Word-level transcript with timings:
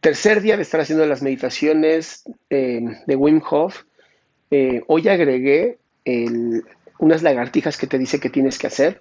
Tercer 0.00 0.40
día 0.42 0.56
de 0.56 0.62
estar 0.62 0.80
haciendo 0.80 1.04
las 1.06 1.22
meditaciones 1.22 2.22
eh, 2.50 2.80
de 3.06 3.16
Wim 3.16 3.42
Hof. 3.50 3.82
Eh, 4.50 4.82
hoy 4.86 5.08
agregué 5.08 5.78
unas 6.98 7.22
lagartijas 7.22 7.76
que 7.76 7.86
te 7.86 7.98
dice 7.98 8.20
que 8.20 8.30
tienes 8.30 8.58
que 8.58 8.68
hacer. 8.68 9.00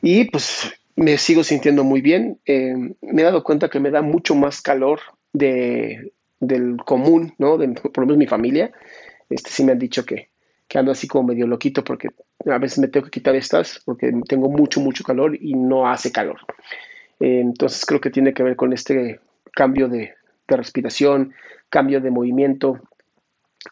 Y 0.00 0.30
pues 0.30 0.72
me 0.94 1.18
sigo 1.18 1.42
sintiendo 1.42 1.82
muy 1.82 2.00
bien. 2.02 2.38
Eh, 2.46 2.74
me 3.00 3.22
he 3.22 3.24
dado 3.24 3.42
cuenta 3.42 3.68
que 3.68 3.80
me 3.80 3.90
da 3.90 4.00
mucho 4.00 4.36
más 4.36 4.62
calor 4.62 5.00
de, 5.32 6.12
del 6.38 6.76
común, 6.84 7.34
¿no? 7.38 7.58
Por 7.58 7.98
lo 7.98 8.06
menos 8.06 8.18
mi 8.18 8.26
familia. 8.26 8.70
Este 9.28 9.50
sí 9.50 9.64
me 9.64 9.72
han 9.72 9.78
dicho 9.80 10.06
que, 10.06 10.28
que 10.68 10.78
ando 10.78 10.92
así 10.92 11.08
como 11.08 11.28
medio 11.28 11.48
loquito 11.48 11.82
porque 11.82 12.10
a 12.46 12.58
veces 12.58 12.78
me 12.78 12.88
tengo 12.88 13.06
que 13.06 13.10
quitar 13.10 13.34
estas 13.34 13.80
porque 13.84 14.12
tengo 14.28 14.48
mucho, 14.48 14.80
mucho 14.80 15.02
calor 15.02 15.36
y 15.38 15.54
no 15.54 15.90
hace 15.90 16.12
calor. 16.12 16.38
Entonces 17.18 17.84
creo 17.84 18.00
que 18.00 18.10
tiene 18.10 18.32
que 18.32 18.44
ver 18.44 18.54
con 18.56 18.72
este 18.72 19.18
cambio 19.54 19.88
de, 19.88 20.14
respiración, 20.48 21.32
cambio 21.68 22.00
de 22.00 22.10
movimiento. 22.10 22.80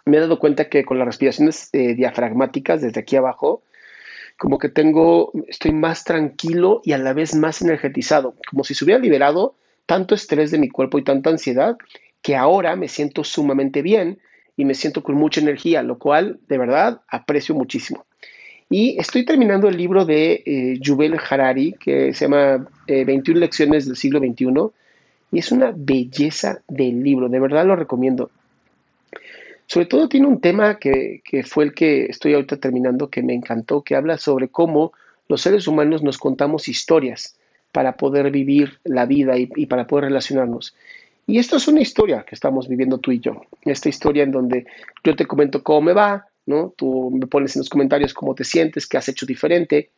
Me 0.05 0.19
he 0.19 0.21
dado 0.21 0.39
cuenta 0.39 0.69
que 0.69 0.85
con 0.85 0.99
las 0.99 1.07
respiraciones 1.07 1.71
eh, 1.73 1.95
diafragmáticas 1.95 2.81
desde 2.81 3.01
aquí 3.01 3.17
abajo, 3.17 3.63
como 4.39 4.59
que 4.59 4.69
tengo, 4.69 5.33
estoy 5.49 5.73
más 5.73 6.05
tranquilo 6.05 6.81
y 6.85 6.93
a 6.93 6.99
la 6.99 7.13
vez 7.15 7.35
más 7.35 7.63
energetizado, 7.63 8.37
como 8.49 8.63
si 8.63 8.75
se 8.75 8.85
hubiera 8.85 9.01
liberado 9.01 9.57
tanto 9.87 10.15
estrés 10.15 10.53
de 10.53 10.59
mi 10.59 10.69
cuerpo 10.69 10.99
y 10.99 11.05
tanta 11.05 11.31
ansiedad 11.31 11.77
que 12.23 12.37
ahora 12.37 12.77
me 12.77 12.89
siento 12.89 13.25
sumamente 13.25 13.83
bien 13.83 14.21
y 14.57 14.65
me 14.65 14.75
siento 14.75 15.03
con 15.03 15.17
mucha 15.17 15.41
energía, 15.41 15.83
lo 15.83 15.99
cual 15.99 16.39
de 16.49 16.59
verdad 16.59 17.01
aprecio 17.09 17.55
muchísimo. 17.55 18.05
Y 18.71 18.99
estoy 19.01 19.25
terminando 19.25 19.69
el 19.69 19.77
libro 19.77 20.05
de 20.05 20.43
eh, 20.45 21.19
Harari, 21.31 21.73
que 21.81 22.13
se 22.13 22.27
llama 22.27 22.69
eh, 22.87 23.05
21 23.05 23.41
lecciones 23.41 23.87
del 23.87 23.97
siglo 23.97 24.19
XXI, 24.19 24.47
y 25.31 25.39
es 25.39 25.53
una 25.53 25.73
belleza 25.75 26.63
del 26.69 27.03
libro, 27.03 27.29
de 27.29 27.41
verdad 27.41 27.67
lo 27.67 27.77
recomiendo. 27.77 28.31
Sobre 29.67 29.87
todo 29.87 30.09
tiene 30.09 30.27
un 30.27 30.41
tema 30.41 30.79
que, 30.79 31.21
que 31.25 31.43
fue 31.43 31.65
el 31.65 31.75
que 31.75 32.07
estoy 32.07 32.33
ahorita 32.33 32.57
terminando, 32.57 33.11
que 33.11 33.23
me 33.23 33.35
encantó, 33.35 33.83
que 33.83 33.97
habla 33.97 34.17
sobre 34.17 34.49
cómo 34.49 34.93
los 35.29 35.43
seres 35.43 35.69
humanos 35.69 36.03
nos 36.03 36.17
contamos 36.17 36.69
historias 36.69 37.37
para 37.73 37.97
poder 37.97 38.31
vivir 38.31 38.79
la 38.85 39.07
vida 39.07 39.35
y, 39.37 39.67
para 39.67 39.87
poder 39.87 40.07
relacionarnos. 40.07 40.75
Y 41.27 41.39
esto 41.39 41.57
es 41.57 41.69
una 41.69 41.83
historia 41.83 42.25
que 42.27 42.35
estamos 42.35 42.69
viviendo 42.69 42.99
tú 42.99 43.13
y 43.13 43.21
yo. 43.21 43.43
Esta 43.63 43.91
historia 43.91 44.23
en 44.23 44.33
donde 44.33 44.67
yo 45.05 45.15
te 45.15 45.27
comento 45.27 45.63
cómo 45.63 45.83
me 45.83 45.93
va, 45.93 46.27
¿no? 46.47 46.73
Tú 46.77 47.11
me 47.11 47.27
pones 47.27 47.55
en 47.55 47.61
los 47.61 47.69
comentarios 47.69 48.15
cómo 48.15 48.35
te 48.35 48.45
sientes, 48.45 48.87
qué 48.87 48.97
has 48.97 49.09
hecho 49.09 49.27
diferente 49.27 49.91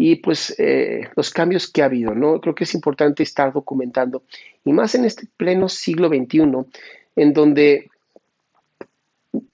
y 0.00 0.16
pues 0.16 0.54
eh, 0.58 1.10
los 1.14 1.30
cambios 1.30 1.68
que 1.68 1.82
ha 1.82 1.84
habido, 1.84 2.14
¿no? 2.14 2.40
Creo 2.40 2.54
que 2.54 2.64
es 2.64 2.74
importante 2.74 3.22
estar 3.22 3.52
documentando 3.52 4.22
y 4.64 4.72
más 4.72 4.94
en 4.94 5.04
este 5.04 5.28
pleno 5.36 5.68
siglo 5.68 6.08
XXI 6.08 6.40
en 7.16 7.32
donde 7.34 7.90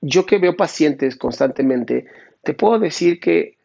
yo 0.01 0.25
que 0.25 0.39
veo 0.39 0.57
pacientes 0.57 1.17
constantemente, 1.17 2.07
te 2.45 2.55
puedo 2.55 2.79
decir 2.79 3.19
que 3.19 3.57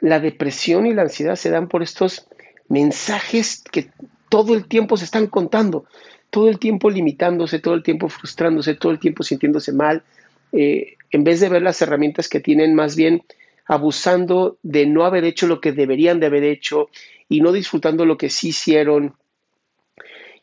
la 0.00 0.20
depresión 0.20 0.86
y 0.86 0.94
la 0.94 1.02
ansiedad 1.02 1.34
se 1.34 1.50
dan 1.50 1.66
por 1.68 1.82
estos 1.82 2.28
mensajes 2.68 3.64
que 3.72 3.90
todo 4.28 4.54
el 4.54 4.66
tiempo 4.66 4.96
se 4.96 5.04
están 5.04 5.26
contando, 5.26 5.86
todo 6.30 6.48
el 6.48 6.60
tiempo 6.60 6.88
limitándose, 6.88 7.58
todo 7.58 7.74
el 7.74 7.82
tiempo 7.82 8.08
frustrándose, 8.08 8.74
todo 8.76 8.92
el 8.92 9.00
tiempo 9.00 9.24
sintiéndose 9.24 9.72
mal, 9.72 10.04
eh, 10.52 10.94
en 11.10 11.24
vez 11.24 11.40
de 11.40 11.48
ver 11.48 11.62
las 11.62 11.82
herramientas 11.82 12.28
que 12.28 12.38
tienen, 12.38 12.76
más 12.76 12.94
bien 12.94 13.24
abusando 13.72 14.58
de 14.62 14.84
no 14.84 15.06
haber 15.06 15.24
hecho 15.24 15.46
lo 15.46 15.58
que 15.58 15.72
deberían 15.72 16.20
de 16.20 16.26
haber 16.26 16.44
hecho 16.44 16.90
y 17.26 17.40
no 17.40 17.52
disfrutando 17.52 18.04
lo 18.04 18.18
que 18.18 18.28
sí 18.28 18.48
hicieron. 18.48 19.14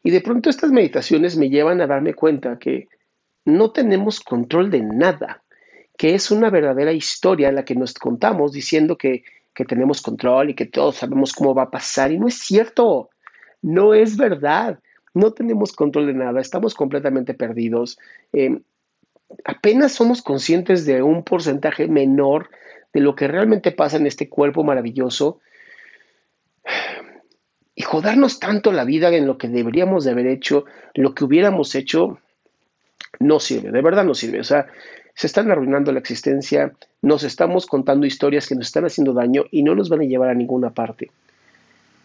Y 0.01 0.09
de 0.09 0.21
pronto 0.21 0.49
estas 0.49 0.71
meditaciones 0.71 1.37
me 1.37 1.51
llevan 1.51 1.79
a 1.79 1.85
darme 1.85 2.15
cuenta 2.15 2.57
que 2.57 2.87
no 3.45 3.69
tenemos 3.69 4.19
control 4.19 4.71
de 4.71 4.81
nada, 4.81 5.43
que 5.95 6.15
es 6.15 6.31
una 6.31 6.49
verdadera 6.49 6.91
historia 6.91 7.51
la 7.51 7.65
que 7.65 7.75
nos 7.75 7.93
contamos 7.93 8.51
diciendo 8.51 8.97
que, 8.97 9.23
que 9.53 9.63
tenemos 9.63 10.01
control 10.01 10.49
y 10.49 10.55
que 10.55 10.65
todos 10.65 10.95
sabemos 10.95 11.31
cómo 11.33 11.53
va 11.53 11.63
a 11.63 11.71
pasar. 11.71 12.11
Y 12.11 12.17
no 12.17 12.27
es 12.27 12.39
cierto, 12.39 13.11
no 13.61 13.93
es 13.93 14.17
verdad. 14.17 14.79
No 15.13 15.33
tenemos 15.33 15.73
control 15.73 16.07
de 16.07 16.13
nada, 16.15 16.41
estamos 16.41 16.73
completamente 16.73 17.35
perdidos. 17.35 17.99
Eh, 18.33 18.59
apenas 19.45 19.91
somos 19.91 20.23
conscientes 20.23 20.87
de 20.87 21.03
un 21.03 21.23
porcentaje 21.23 21.87
menor 21.87 22.49
de 22.93 23.01
lo 23.01 23.15
que 23.15 23.27
realmente 23.27 23.71
pasa 23.71 23.97
en 23.97 24.07
este 24.07 24.29
cuerpo 24.29 24.63
maravilloso. 24.63 25.39
Y 27.75 27.83
jodarnos 27.83 28.39
tanto 28.39 28.71
la 28.71 28.83
vida 28.83 29.09
en 29.15 29.25
lo 29.25 29.37
que 29.37 29.47
deberíamos 29.47 30.03
de 30.03 30.11
haber 30.11 30.27
hecho, 30.27 30.65
lo 30.95 31.13
que 31.13 31.23
hubiéramos 31.23 31.75
hecho, 31.75 32.19
no 33.19 33.39
sirve, 33.39 33.71
de 33.71 33.81
verdad 33.81 34.03
no 34.03 34.13
sirve. 34.13 34.39
O 34.39 34.43
sea, 34.43 34.67
se 35.13 35.27
están 35.27 35.49
arruinando 35.51 35.91
la 35.91 35.99
existencia, 35.99 36.73
nos 37.01 37.23
estamos 37.23 37.65
contando 37.65 38.05
historias 38.05 38.47
que 38.47 38.55
nos 38.55 38.67
están 38.67 38.85
haciendo 38.85 39.13
daño 39.13 39.45
y 39.51 39.63
no 39.63 39.75
nos 39.75 39.89
van 39.89 40.01
a 40.01 40.05
llevar 40.05 40.29
a 40.29 40.33
ninguna 40.33 40.71
parte. 40.71 41.11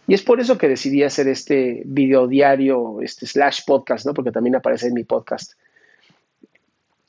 Y 0.07 0.13
es 0.13 0.21
por 0.21 0.39
eso 0.39 0.57
que 0.57 0.67
decidí 0.67 1.03
hacer 1.03 1.27
este 1.27 1.81
video 1.85 2.27
diario, 2.27 3.01
este 3.01 3.25
slash 3.25 3.61
podcast, 3.65 4.05
¿no? 4.05 4.13
Porque 4.13 4.31
también 4.31 4.55
aparece 4.55 4.87
en 4.87 4.93
mi 4.93 5.03
podcast, 5.03 5.53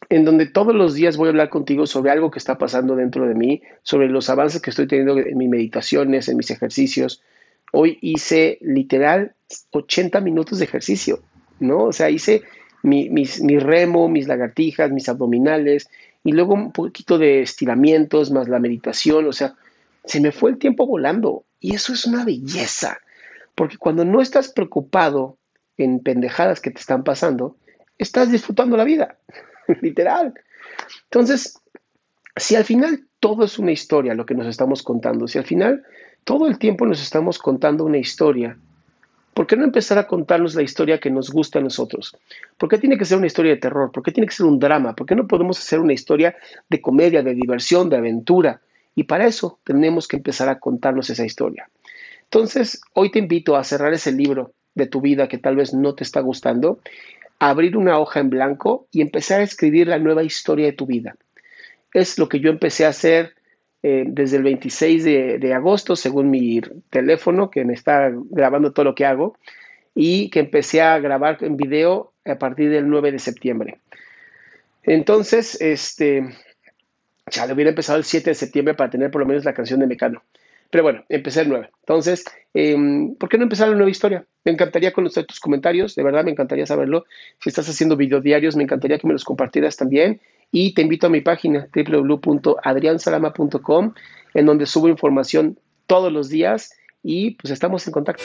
en 0.09 0.25
donde 0.25 0.47
todos 0.47 0.75
los 0.75 0.95
días 0.95 1.17
voy 1.17 1.27
a 1.27 1.31
hablar 1.31 1.49
contigo 1.49 1.87
sobre 1.87 2.11
algo 2.11 2.31
que 2.31 2.39
está 2.39 2.59
pasando 2.59 2.95
dentro 2.97 3.27
de 3.27 3.35
mí, 3.35 3.63
sobre 3.83 4.09
los 4.09 4.31
avances 4.31 4.63
que 4.63 4.71
estoy 4.71 4.87
teniendo 4.87 5.19
en 5.19 5.37
mis 5.37 5.49
meditaciones, 5.49 6.29
en 6.29 6.37
mis 6.37 6.51
ejercicios. 6.51 7.23
Hoy 7.73 7.99
hice 8.01 8.59
literal 8.61 9.35
80 9.73 10.21
minutos 10.21 10.59
de 10.59 10.65
ejercicio, 10.65 11.21
¿no? 11.59 11.85
O 11.85 11.93
sea, 11.93 12.11
hice 12.11 12.43
mi, 12.83 13.59
remo, 13.59 14.09
mis 14.09 14.29
lagartijas, 14.29 14.93
mis 14.93 15.09
abdominales 15.09 15.89
y 16.23 16.33
luego 16.33 16.55
un 16.55 16.73
poquito 16.73 17.19
de 17.19 17.43
estiramientos 17.43 18.31
más 18.31 18.49
la 18.49 18.61
meditación, 18.61 19.27
o 19.27 19.33
sea, 19.33 19.55
se 20.05 20.21
me 20.21 20.33
fue 20.33 20.51
el 20.51 20.59
tiempo 20.59 20.87
volando 20.87 21.45
y 21.61 21.75
eso 21.75 21.93
es 21.93 22.05
una 22.05 22.25
belleza, 22.25 22.99
porque 23.55 23.77
cuando 23.77 24.05
no 24.05 24.21
estás 24.21 24.53
preocupado 24.53 25.37
en 25.77 26.01
pendejadas 26.01 26.61
que 26.61 26.71
te 26.71 26.81
están 26.81 27.03
pasando, 27.03 27.57
estás 27.99 28.31
disfrutando 28.31 28.77
la 28.77 28.85
vida, 28.85 29.19
literal. 29.81 30.35
Entonces, 31.05 31.59
si 32.37 32.57
al 32.57 32.65
final 32.65 33.07
todo 33.21 33.45
es 33.45 33.59
una 33.59 33.73
historia 33.73 34.15
lo 34.15 34.27
que 34.27 34.35
nos 34.35 34.47
estamos 34.47 34.83
contando, 34.83 35.27
si 35.27 35.39
al 35.39 35.45
final 35.45 35.85
todo 36.25 36.47
el 36.47 36.59
tiempo 36.59 36.87
nos 36.87 37.01
estamos 37.03 37.39
contando 37.39 37.85
una 37.85 37.99
historia, 37.99 38.59
¿por 39.33 39.47
qué 39.47 39.57
no 39.57 39.65
empezar 39.65 39.99
a 39.99 40.07
contarnos 40.07 40.55
la 40.55 40.63
historia 40.63 40.99
que 40.99 41.11
nos 41.11 41.31
gusta 41.31 41.59
a 41.59 41.63
nosotros? 41.63 42.17
¿Por 42.59 42.69
qué 42.69 42.79
tiene 42.79 42.99
que 42.99 43.05
ser 43.05 43.19
una 43.19 43.27
historia 43.27 43.53
de 43.53 43.61
terror? 43.61 43.91
¿Por 43.93 44.03
qué 44.03 44.13
tiene 44.13 44.27
que 44.27 44.35
ser 44.35 44.47
un 44.47 44.59
drama? 44.59 44.95
¿Por 44.95 45.07
qué 45.07 45.15
no 45.15 45.27
podemos 45.27 45.59
hacer 45.59 45.81
una 45.81 45.93
historia 45.93 46.37
de 46.69 46.81
comedia, 46.81 47.23
de 47.23 47.35
diversión, 47.35 47.89
de 47.89 47.97
aventura? 47.97 48.61
Y 48.95 49.05
para 49.05 49.27
eso 49.27 49.59
tenemos 49.63 50.09
que 50.09 50.17
empezar 50.17 50.49
a 50.49 50.59
contarnos 50.59 51.11
esa 51.11 51.25
historia. 51.25 51.69
Entonces, 52.25 52.81
hoy 52.95 53.11
te 53.11 53.19
invito 53.19 53.57
a 53.57 53.63
cerrar 53.63 53.93
ese 53.93 54.11
libro 54.11 54.53
de 54.75 54.87
tu 54.87 55.01
vida 55.01 55.29
que 55.29 55.39
tal 55.39 55.57
vez 55.57 55.75
no 55.75 55.95
te 55.95 56.05
está 56.05 56.21
gustando, 56.21 56.81
abrir 57.39 57.77
una 57.77 57.99
hoja 57.99 58.21
en 58.21 58.31
blanco 58.31 58.89
y 58.91 59.01
empezar 59.01 59.41
a 59.41 59.45
escribir 59.45 59.89
la 59.89 59.99
nueva 59.99 60.23
historia 60.23 60.67
de 60.67 60.73
tu 60.73 60.87
vida. 60.87 61.17
Es 61.93 62.19
lo 62.19 62.29
que 62.29 62.41
yo 62.41 62.51
empecé 62.51 62.85
a 62.85 62.91
hacer 62.91 63.35
eh, 63.83 64.05
desde 64.07 64.39
el 64.39 64.43
26 64.43 65.05
de, 65.05 65.39
de, 65.39 65.55
agosto, 65.55 65.97
según 65.97 66.31
mi 66.31 66.61
teléfono, 66.91 67.51
que 67.51 67.65
me 67.65 67.75
está 67.75 68.11
grabando 68.31 68.73
todo 68.73 68.85
lo 68.85 68.95
que 68.95 69.07
hago, 69.07 69.37
y 69.95 70.29
que 70.31 70.41
empecé 70.41 70.83
a 70.83 70.99
grabar 70.99 71.39
en 71.41 71.57
video 71.57 72.13
a 72.25 72.37
partir 72.37 72.71
del 72.71 72.89
9 72.89 73.13
de 73.13 73.19
septiembre. 73.19 73.79
Entonces, 74.83 75.61
este, 75.61 76.29
ya 77.31 77.47
le 77.47 77.55
hubiera 77.55 77.71
empezado 77.71 77.99
el 77.99 78.05
7 78.05 78.31
de 78.31 78.35
septiembre 78.35 78.75
para 78.75 78.91
tener 78.91 79.11
por 79.11 79.21
lo 79.21 79.27
menos 79.27 79.45
la 79.45 79.55
canción 79.55 79.81
de 79.81 79.87
Mecano. 79.87 80.23
Pero 80.71 80.85
bueno, 80.85 81.05
empecé 81.09 81.41
el 81.43 81.49
9. 81.49 81.71
Entonces, 81.81 82.25
em, 82.55 83.17
¿por 83.17 83.29
qué 83.29 83.37
no 83.39 83.45
empezar 83.45 83.69
la 83.69 83.77
nueva 83.77 83.91
historia? 83.91 84.27
Me 84.45 84.51
encantaría 84.53 84.93
conocer 84.93 85.27
tus 85.27 85.41
comentarios, 85.41 85.95
de 85.95 86.03
verdad 86.03 86.25
me 86.25 86.33
encantaría 86.33 86.67
saberlo. 86.67 87.05
Si 87.41 87.49
estás 87.49 87.69
haciendo 87.69 87.97
videodiarios, 87.97 88.57
me 88.57 88.65
encantaría 88.65 88.99
que 88.99 89.07
me 89.07 89.13
los 89.13 89.25
compartieras 89.25 89.77
también. 89.77 90.21
Y 90.53 90.75
te 90.75 90.83
invito 90.83 91.07
a 91.07 91.11
mi 91.11 91.21
página 91.21 91.69
www.adriansalama.com, 91.75 93.95
en 94.35 94.47
donde 94.47 94.67
subo 94.67 94.89
información 94.89 95.59
todos 95.87 96.13
los 96.13 96.29
días 96.29 96.73
y 97.03 97.33
pues 97.33 97.53
estamos 97.53 97.87
en 97.87 97.93
contacto. 97.93 98.25